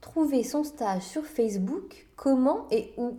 [0.00, 3.18] Trouver son stage sur Facebook, comment et où?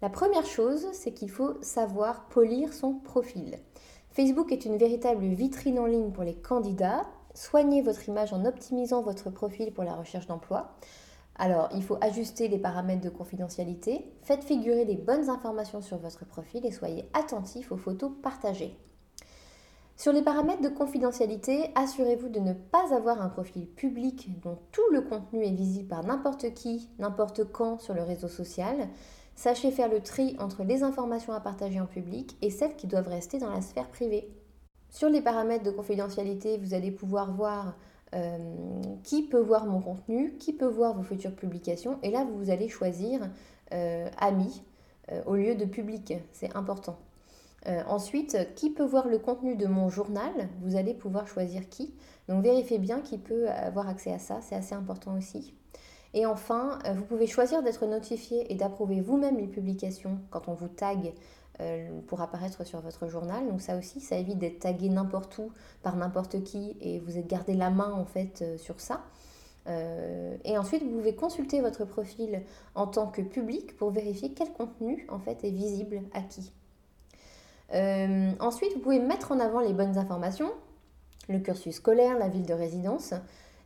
[0.00, 3.58] La première chose, c'est qu'il faut savoir polir son profil.
[4.10, 7.06] Facebook est une véritable vitrine en ligne pour les candidats.
[7.34, 10.76] Soignez votre image en optimisant votre profil pour la recherche d'emploi.
[11.36, 16.24] Alors, il faut ajuster les paramètres de confidentialité, faites figurer les bonnes informations sur votre
[16.24, 18.78] profil et soyez attentif aux photos partagées.
[19.96, 24.82] Sur les paramètres de confidentialité, assurez-vous de ne pas avoir un profil public dont tout
[24.92, 28.88] le contenu est visible par n'importe qui, n'importe quand sur le réseau social.
[29.36, 33.08] Sachez faire le tri entre les informations à partager en public et celles qui doivent
[33.08, 34.28] rester dans la sphère privée.
[34.90, 37.74] Sur les paramètres de confidentialité, vous allez pouvoir voir
[38.14, 38.38] euh,
[39.02, 41.98] qui peut voir mon contenu, qui peut voir vos futures publications.
[42.02, 43.28] Et là, vous allez choisir
[43.72, 44.62] euh, amis
[45.10, 46.14] euh, au lieu de public.
[46.32, 46.96] C'est important.
[47.66, 50.32] Euh, ensuite, qui peut voir le contenu de mon journal?
[50.60, 51.94] Vous allez pouvoir choisir qui.
[52.28, 55.54] Donc vérifiez bien qui peut avoir accès à ça, c'est assez important aussi.
[56.12, 60.54] Et enfin, euh, vous pouvez choisir d'être notifié et d'approuver vous-même les publications quand on
[60.54, 61.14] vous tag
[61.60, 63.48] euh, pour apparaître sur votre journal.
[63.48, 65.50] Donc ça aussi, ça évite d'être tagué n'importe où
[65.82, 69.04] par n'importe qui et vous êtes gardé la main en fait sur ça.
[70.44, 72.42] et ensuite, vous pouvez consulter votre profil
[72.74, 76.52] en tant que public pour vérifier quel contenu en fait est visible à qui.
[77.72, 80.52] Euh, ensuite, vous pouvez mettre en avant les bonnes informations,
[81.28, 83.14] le cursus scolaire, la ville de résidence.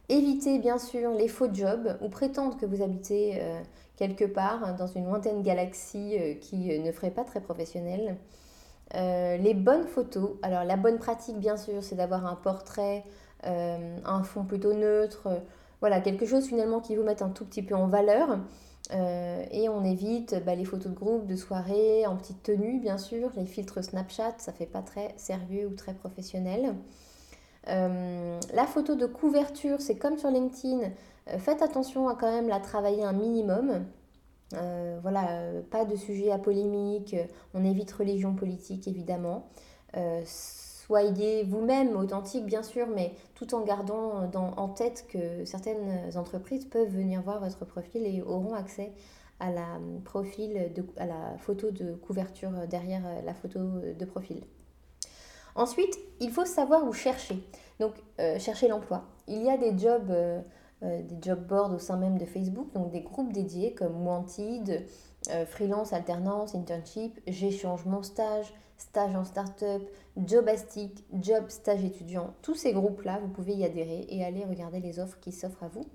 [0.09, 3.61] Évitez bien sûr les faux jobs ou prétendre que vous habitez euh,
[3.97, 8.17] quelque part dans une lointaine galaxie euh, qui ne ferait pas très professionnel.
[8.95, 10.31] les bonnes photos.
[10.43, 13.05] Alors la bonne pratique bien sûr c'est d'avoir un portrait,
[13.43, 15.29] un fond plutôt neutre.
[15.81, 18.39] voilà, quelque chose finalement qui vous mette un tout petit peu en valeur.
[18.93, 22.97] Euh, et on évite bah, les photos de groupe, de soirée, en petite tenue bien
[22.99, 26.75] sûr, les filtres Snapchat, ça fait pas très sérieux ou très professionnel.
[27.69, 30.81] Euh, la photo de couverture, c'est comme sur LinkedIn,
[31.29, 33.85] euh, faites attention à quand même la travailler un minimum.
[35.03, 37.15] voilà, pas de sujet à polémique,
[37.53, 39.47] on évite religion politique évidemment
[40.89, 46.89] soyez vous-même authentique bien sûr, mais tout en gardant en tête que certaines entreprises peuvent
[46.89, 48.93] venir voir votre profil et auront accès
[49.39, 53.61] à la, profil à la photo de couverture derrière la photo
[53.97, 54.43] de profil.
[55.59, 57.43] Ensuite, il faut savoir où chercher.
[57.81, 59.05] Donc, euh, chercher l'emploi.
[59.27, 60.41] Il y a des jobs, euh,
[60.85, 64.87] euh, des job boards au sein même de Facebook, donc des groupes dédiés comme Wanted,
[65.47, 69.83] freelance, alternance, internship, j'échange mon stage, stage en start-up,
[70.17, 74.99] Jobastic, Job Stage étudiant, tous ces groupes-là, vous pouvez y adhérer et aller regarder les
[74.99, 75.87] offres qui s'offrent à vous.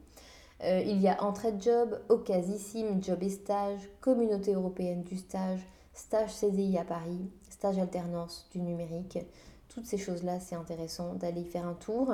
[0.64, 5.60] Euh, il y a Entraide Job, Ocasissime, Job et Stage, Communauté européenne du stage,
[5.94, 9.20] Stage CDI à Paris, Stage alternance du numérique.
[9.68, 12.14] Toutes ces choses-là, c'est intéressant d'aller y faire un tour.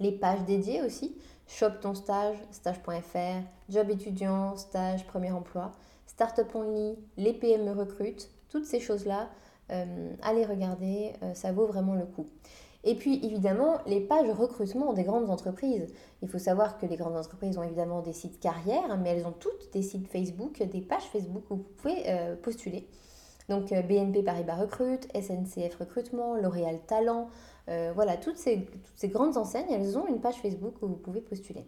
[0.00, 1.16] Les pages dédiées aussi,
[1.46, 5.72] Shop ton stage, stage.fr, Job étudiant, stage, premier emploi,
[6.06, 9.28] Startup Only, les PME recrutent, toutes ces choses-là,
[9.70, 12.26] euh, allez regarder, euh, ça vaut vraiment le coup.
[12.82, 15.86] Et puis évidemment, les pages recrutement des grandes entreprises.
[16.22, 19.34] Il faut savoir que les grandes entreprises ont évidemment des sites carrières, mais elles ont
[19.38, 22.88] toutes des sites Facebook, des pages Facebook où vous pouvez euh, postuler.
[23.50, 27.28] Donc BNP Paribas Recrute, SNCF Recrutement, L'Oréal Talent,
[27.94, 28.66] voilà, toutes ces,
[29.04, 31.66] grandes enseignes, elles ont une page Facebook où vous pouvez postuler.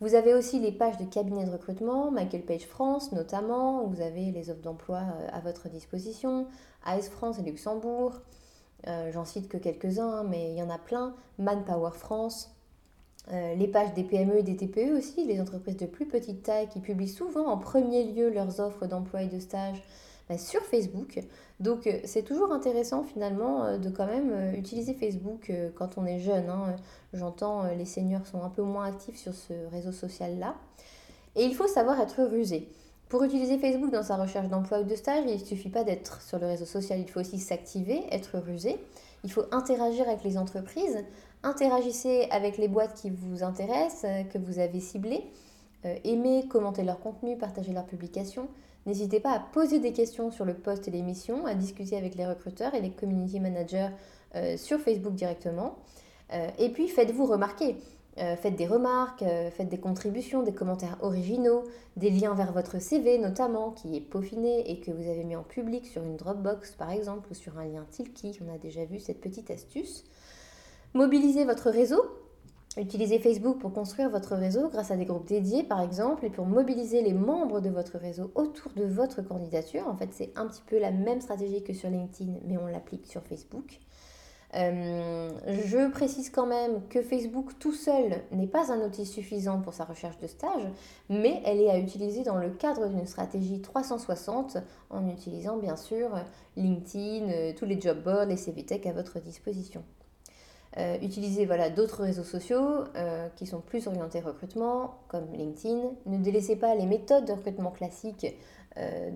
[0.00, 4.30] Vous avez aussi les pages de cabinets de recrutement, Michael Page France notamment, vous avez
[4.30, 6.46] les offres d'emploi euh, à votre disposition,
[6.86, 8.14] AS France et Luxembourg,
[8.86, 12.50] euh, j'en cite que quelques-uns, mais il y en a plein, Manpower France,
[13.30, 16.68] euh, les pages des PME et des TPE aussi, les entreprises de plus petite taille
[16.68, 19.82] qui publient souvent en premier lieu leurs offres d'emploi et de stage
[20.30, 21.18] bah, sur Facebook.
[21.58, 26.06] Donc euh, c'est toujours intéressant finalement euh, de quand même euh, utiliser Facebook quand on
[26.06, 26.48] est jeune.
[26.48, 26.76] Hein.
[27.12, 30.54] J'entends les seniors sont un peu moins actifs sur ce réseau social-là.
[31.34, 32.68] Et il faut savoir être rusé.
[33.08, 36.22] Pour utiliser Facebook dans sa recherche d'emploi ou de stage, il ne suffit pas d'être
[36.22, 38.78] sur le réseau social, il faut aussi s'activer, être rusé.
[39.24, 41.04] Il faut interagir avec les entreprises,
[41.42, 45.24] interagissez avec les boîtes qui vous intéressent, que vous avez ciblées,
[45.82, 48.48] aimer, commenter leur contenu, partager leurs publications,
[48.86, 52.26] N'hésitez pas à poser des questions sur le poste et l'émission, à discuter avec les
[52.26, 53.90] recruteurs et les community managers
[54.34, 55.78] euh, sur Facebook directement.
[56.32, 57.76] Euh, et puis faites-vous remarquer.
[58.18, 61.64] Euh, faites des remarques, faites des contributions, des commentaires originaux,
[61.96, 65.44] des liens vers votre CV notamment qui est peaufiné et que vous avez mis en
[65.44, 68.38] public sur une Dropbox par exemple ou sur un lien Tilki.
[68.44, 70.04] On a déjà vu cette petite astuce.
[70.94, 72.02] Mobilisez votre réseau.
[72.76, 76.46] Utilisez Facebook pour construire votre réseau grâce à des groupes dédiés par exemple et pour
[76.46, 79.88] mobiliser les membres de votre réseau autour de votre candidature.
[79.88, 83.06] En fait, c'est un petit peu la même stratégie que sur LinkedIn, mais on l'applique
[83.06, 83.80] sur Facebook.
[84.54, 89.74] Euh, je précise quand même que Facebook tout seul n'est pas un outil suffisant pour
[89.74, 90.62] sa recherche de stage,
[91.08, 94.58] mais elle est à utiliser dans le cadre d'une stratégie 360
[94.90, 96.10] en utilisant bien sûr
[96.56, 99.82] LinkedIn, euh, tous les job boards, les CVTech à votre disposition.
[100.78, 102.84] Euh, utilisez voilà, d'autres réseaux sociaux
[103.36, 105.80] qui sont plus orientés recrutement, comme LinkedIn.
[106.06, 108.26] Ne délaissez pas les méthodes de recrutement classiques,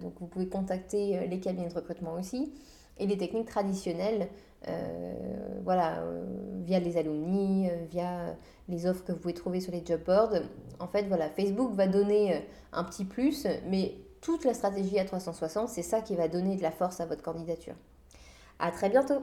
[0.01, 2.53] donc vous pouvez contacter les cabinets de recrutement aussi,
[2.99, 4.29] et les techniques traditionnelles
[4.69, 5.15] euh,
[5.63, 6.25] voilà, euh,
[6.65, 8.37] via les alumni, euh, via
[8.69, 10.35] les offres que vous pouvez trouver sur les job boards.
[10.79, 12.43] En fait, voilà, Facebook va donner
[12.73, 16.63] un petit plus, mais toute la stratégie à 360, c'est ça qui va donner de
[16.63, 17.75] la force à votre candidature.
[18.59, 19.23] À très bientôt.